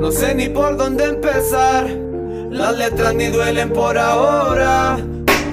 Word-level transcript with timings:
No 0.00 0.10
sé 0.10 0.34
ni 0.34 0.48
por 0.48 0.76
dónde 0.76 1.04
empezar. 1.04 1.86
Las 2.50 2.76
letras 2.76 3.14
ni 3.14 3.26
duelen 3.26 3.72
por 3.72 3.98
ahora. 3.98 4.98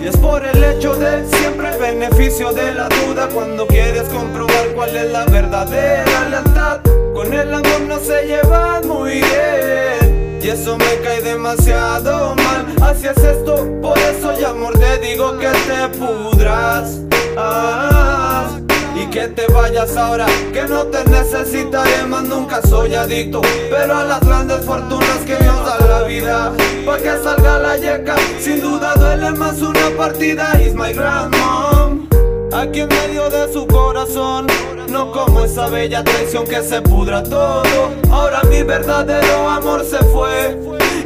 Y 0.06 0.08
es 0.08 0.18
por 0.18 0.46
el 0.46 0.64
hecho 0.64 0.94
de 0.94 1.26
siempre 1.36 1.68
el 1.74 1.80
beneficio 1.80 2.54
de 2.54 2.76
la 2.76 2.88
duda. 2.90 3.28
Cuando 3.34 3.66
quieres 3.66 4.04
comprobar 4.04 4.68
cuál 4.76 4.96
es 4.96 5.12
la 5.12 5.26
verdadera 5.26 6.30
lealtad. 6.30 6.80
Con 7.16 7.34
el 7.34 7.52
amor 7.52 7.82
no 7.88 7.98
se 7.98 8.28
llevan 8.28 8.88
muy 8.88 9.14
bien. 9.14 10.40
Y 10.44 10.48
eso 10.48 10.78
me 10.78 11.00
cae 11.04 11.24
demasiado 11.24 12.36
mal. 12.36 12.68
Así 12.84 13.08
es 13.08 13.18
esto, 13.18 13.68
por 13.82 13.98
eso 13.98 14.40
ya 14.40 14.50
amor 14.50 14.78
te 14.78 15.00
digo 15.00 15.40
que 15.40 15.48
te 15.48 15.98
pudras. 15.98 17.00
Ah, 17.36 18.60
y 18.96 19.08
que 19.08 19.28
te 19.30 19.48
vayas 19.48 19.98
ahora, 19.98 20.28
que 20.54 20.66
no 20.66 20.84
te 20.86 21.04
necesitaré 21.10 22.04
más, 22.08 22.26
nunca 22.26 22.62
soy 22.62 22.94
adicto. 22.94 23.42
Pero 23.72 23.98
a 23.98 24.04
las 24.04 24.20
grandes 24.20 24.64
fortunas 24.66 25.18
que 25.26 25.36
Dios 25.36 25.66
da 25.66 25.80
la 25.88 26.04
vida, 26.04 26.52
pa' 26.86 26.98
que 26.98 27.18
salga 27.24 27.58
la 27.58 27.78
yeca, 27.78 28.16
sin 28.40 28.62
duda 28.62 28.95
más 29.34 29.62
una 29.62 29.90
partida. 29.98 30.62
Is 30.62 30.74
my 30.74 30.94
grandmom, 30.94 32.08
aquí 32.54 32.82
en 32.82 32.90
medio 32.90 33.30
de 33.30 33.52
su 33.52 33.66
corazón, 33.68 34.48
no 34.90 35.12
como 35.12 35.46
esa 35.46 35.68
bella 35.68 36.04
traición 36.04 36.46
que 36.46 36.62
se 36.62 36.82
pudra 36.82 37.24
todo. 37.24 37.92
Ahora 38.12 38.44
mi 38.44 38.64
verdadero 38.64 39.50
amor 39.50 39.84
se 39.84 39.98
fue. 40.06 40.58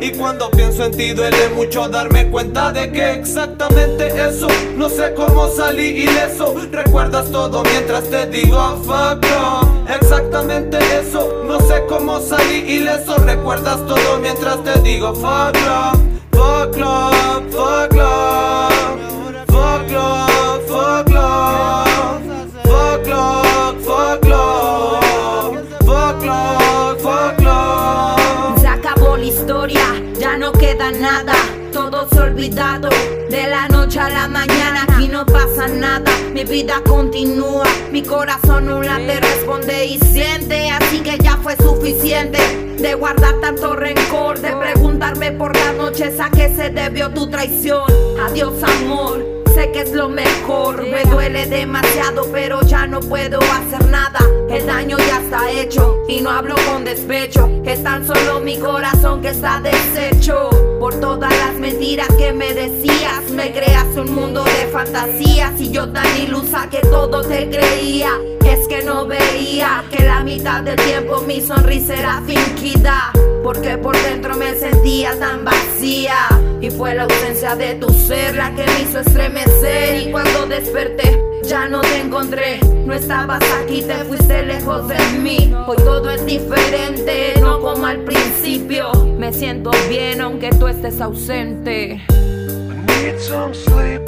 Y 0.01 0.11
cuando 0.11 0.49
pienso 0.51 0.85
en 0.85 0.91
ti 0.91 1.11
duele 1.11 1.49
mucho 1.49 1.89
darme 1.89 2.29
cuenta 2.31 2.71
de 2.71 2.89
que 2.89 3.15
exactamente 3.15 4.07
eso 4.07 4.47
No 4.77 4.87
sé 4.87 5.13
cómo 5.13 5.49
salí 5.49 6.03
ileso 6.03 6.55
Recuerdas 6.71 7.29
todo 7.29 7.63
mientras 7.63 8.09
te 8.09 8.25
digo 8.27 8.77
fuck 8.85 9.21
no 9.29 9.85
Exactamente 9.93 10.77
eso 11.01 11.43
No 11.45 11.59
sé 11.59 11.83
cómo 11.89 12.21
salí 12.21 12.59
ileso 12.59 13.17
Recuerdas 13.17 13.85
todo 13.87 14.19
mientras 14.21 14.63
te 14.63 14.79
digo 14.79 15.13
fuck 15.13 15.53
love 15.65 16.18
Fuck 16.39 16.77
love, 16.77 17.51
fuck 17.51 17.93
love. 17.93 18.99
Fuck 19.47 19.91
love, 19.91 20.63
fuck 20.69 21.09
love. 21.09 22.23
Fuck 22.63 23.07
love, 23.07 23.83
fuck 23.83 24.23
love. 24.23 25.67
Fuck 25.89 26.23
love, 26.23 27.01
fuck 27.01 27.41
love. 27.41 28.57
Se 28.61 28.67
acabó 28.69 29.17
la 29.17 29.25
historia, 29.25 29.81
ya 30.17 30.37
no 30.37 30.53
queda 30.53 30.91
nada. 30.91 31.35
Todo 31.71 32.07
se 32.09 32.19
ha 32.19 32.23
olvidado. 32.23 32.89
De 33.29 33.47
la 33.47 33.67
noche 33.67 33.99
a 33.99 34.09
la 34.09 34.27
mañana 34.27 34.85
aquí 34.87 35.07
no 35.07 35.25
pasa 35.25 35.67
nada. 35.67 36.11
Mi 36.33 36.43
vida 36.43 36.81
continúa, 36.85 37.65
mi 37.91 38.01
corazón 38.01 38.69
un 38.69 38.85
late 38.85 39.19
responde 39.19 39.85
y 39.85 39.99
siente. 39.99 40.71
Así 40.71 40.99
que 40.99 41.17
ya 41.19 41.37
fue 41.37 41.55
suficiente 41.57 42.39
de 42.79 42.93
guardar 42.95 43.35
tanto 43.41 43.75
rencor, 43.75 44.39
de 44.39 44.51
preguntarme 44.51 45.31
por 45.31 45.55
las 45.55 45.75
noches 45.75 46.19
a 46.19 46.29
qué 46.29 46.53
se 46.55 46.69
debió 46.69 47.11
tu 47.11 47.29
traición. 47.29 47.83
Adiós 48.25 48.63
amor. 48.63 49.25
Sé 49.53 49.71
que 49.71 49.81
es 49.81 49.91
lo 49.93 50.09
mejor, 50.09 50.83
me 50.83 51.03
duele 51.03 51.45
demasiado, 51.47 52.27
pero 52.31 52.61
ya 52.61 52.85
no 52.87 52.99
puedo 52.99 53.39
hacer 53.39 53.85
nada. 53.89 54.19
El 54.49 54.65
daño 54.65 54.97
ya 54.97 55.19
está 55.19 55.51
hecho 55.51 55.97
y 56.07 56.21
no 56.21 56.29
hablo 56.29 56.55
con 56.71 56.85
despecho. 56.85 57.49
Es 57.65 57.83
tan 57.83 58.05
solo 58.05 58.39
mi 58.39 58.57
corazón 58.57 59.21
que 59.21 59.29
está 59.29 59.59
deshecho 59.59 60.68
por 60.79 60.99
todas 60.99 61.31
las 61.37 61.55
mentiras 61.55 62.07
que 62.17 62.31
me 62.31 62.53
decías. 62.53 63.29
Me 63.31 63.51
creas 63.51 63.95
un 63.97 64.15
mundo 64.15 64.43
de 64.43 64.67
fantasías 64.71 65.59
y 65.59 65.71
yo 65.71 65.89
tan 65.89 66.05
ilusa 66.21 66.69
que 66.69 66.79
todo 66.79 67.21
te 67.21 67.49
creía. 67.49 68.11
Es 68.45 68.67
que 68.67 68.83
no 68.83 69.05
veía 69.05 69.83
que 69.91 70.03
la 70.03 70.23
mitad 70.23 70.63
del 70.63 70.77
tiempo 70.77 71.21
mi 71.21 71.41
sonrisa 71.41 71.95
era 71.95 72.21
fingida. 72.25 73.11
Porque 73.43 73.77
por 73.77 73.95
dentro 74.01 74.35
me 74.35 74.55
sentía 74.55 75.17
tan 75.19 75.43
vacía. 75.43 76.27
Y 76.61 76.69
fue 76.71 76.95
la 76.95 77.03
ausencia 77.03 77.55
de 77.55 77.75
tu 77.75 77.89
ser 77.89 78.35
la 78.35 78.55
que 78.55 78.65
me 78.65 78.81
hizo 78.81 78.99
estremecer. 78.99 80.07
Y 80.07 80.11
cuando 80.11 80.45
desperté, 80.45 81.28
ya 81.49 81.67
no 81.67 81.81
te 81.81 81.97
encontré. 81.97 82.59
No 82.85 82.93
estabas 82.93 83.41
aquí, 83.59 83.81
te 83.81 83.95
fuiste 84.05 84.43
lejos 84.43 84.87
de 84.87 84.97
mí. 85.19 85.51
Hoy 85.67 85.77
todo 85.77 86.11
es 86.11 86.23
diferente, 86.25 87.33
no 87.41 87.59
como 87.59 87.87
al 87.87 88.03
principio. 88.03 88.91
Me 89.17 89.33
siento 89.33 89.71
bien 89.89 90.21
aunque 90.21 90.51
tú 90.51 90.67
estés 90.67 91.01
ausente. 91.01 92.01
I 92.09 93.03
need 93.03 93.19
some 93.19 93.53
sleep. 93.53 94.01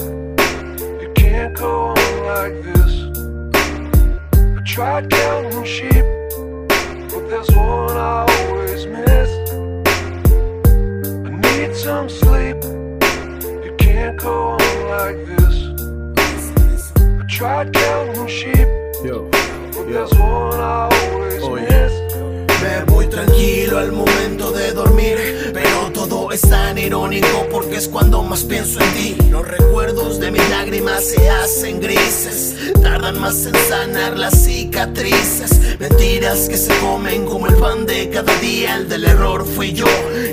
You 1.02 1.12
can't 1.16 1.58
go 1.58 1.96
on 1.96 1.96
like 2.28 2.62
this. 2.62 3.08
I 3.56 4.62
tried 4.64 5.10
counting 5.10 5.66
sheep, 5.66 6.06
but 7.10 7.28
there's 7.28 7.50
one 7.56 7.98
I 7.98 8.26
always 8.46 8.86
miss. 8.86 9.30
I 11.26 11.30
need 11.42 11.76
some 11.76 12.08
sleep. 12.08 12.58
You 13.66 13.74
can't 13.80 14.16
go 14.22 14.58
on 14.60 14.88
like 14.90 15.26
this. 15.26 15.41
Tried 17.42 17.74
counting 17.74 18.28
sheep, 18.28 18.68
Yo, 19.04 19.28
but 19.32 19.74
yo. 19.74 20.06
there's 20.06 20.12
one 20.12 20.60
I 20.60 20.90
always 21.10 21.42
miss. 21.42 21.92
Me 22.62 22.84
voy 22.86 23.08
tranquilo 23.08 23.80
al 23.80 23.92
momento 23.92 24.52
de 24.52 24.72
dormir, 24.74 25.50
pero 25.52 25.92
todo 25.92 26.32
es 26.32 26.42
tan 26.42 26.78
irónico 26.78 27.48
porque 27.52 27.78
es 27.78 27.88
cuando 27.88 28.22
más 28.22 28.44
pienso 28.44 28.80
en 28.80 28.94
ti. 28.94 29.18
Los 29.32 29.48
recuerdos 29.48 30.20
de 30.20 30.30
mis 30.30 30.48
lágrimas 30.52 31.04
se 31.04 31.28
hacen 31.32 31.82
grises, 31.82 32.74
tardan 32.80 33.20
más 33.20 33.44
en 33.48 33.56
sanar 33.68 34.20
las 34.20 34.44
cicatrices. 34.44 35.80
Mentiras 35.80 36.48
que 36.48 36.58
se 36.58 36.78
comen 36.78 37.26
como 37.26 37.48
el 37.48 37.56
pan 37.56 37.88
de 37.88 38.08
cada 38.12 38.36
día. 38.38 38.76
El 38.76 38.88
del 38.88 39.04
error 39.06 39.48
fui 39.48 39.74
yo 39.74 39.88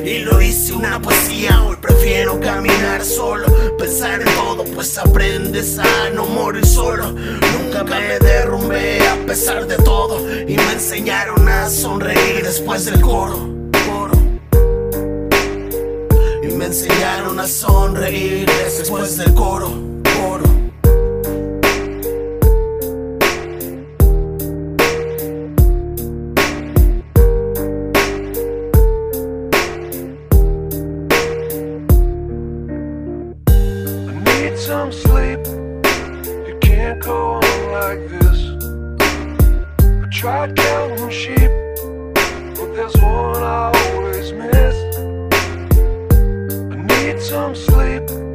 y 0.04 0.18
lo 0.18 0.42
hice 0.42 0.74
una 0.74 1.00
poesía. 1.00 1.62
Hoy 1.62 1.76
prefiero 1.98 2.38
caminar 2.38 3.04
solo, 3.04 3.46
pensar 3.76 4.20
en 4.20 4.28
todo, 4.36 4.64
pues 4.74 4.96
aprendes 4.98 5.78
a 5.78 6.10
no 6.14 6.26
morir 6.26 6.64
solo. 6.64 7.10
Nunca 7.10 7.82
me 7.82 8.18
derrumbé 8.20 9.00
a 9.00 9.26
pesar 9.26 9.66
de 9.66 9.76
todo 9.78 10.20
y 10.30 10.56
me 10.56 10.72
enseñaron 10.72 11.48
a 11.48 11.68
sonreír 11.68 12.44
después 12.44 12.84
del 12.84 13.00
coro. 13.00 13.48
Y 16.42 16.54
me 16.54 16.66
enseñaron 16.66 17.40
a 17.40 17.46
sonreír 17.48 18.48
después 18.76 19.16
del 19.16 19.34
coro. 19.34 19.87
Need 34.58 34.64
some 34.64 34.92
sleep. 34.92 35.38
You 36.46 36.58
can't 36.60 37.00
go 37.02 37.34
on 37.34 37.72
like 37.72 38.08
this. 38.08 38.38
I 39.80 40.08
tried 40.10 40.56
counting 40.56 41.10
sheep, 41.10 41.50
but 42.56 42.74
there's 42.74 42.96
one 42.96 43.42
I 43.42 43.72
always 43.92 44.32
miss. 44.32 44.76
I 46.72 47.02
need 47.02 47.20
some 47.20 47.54
sleep. 47.54 48.27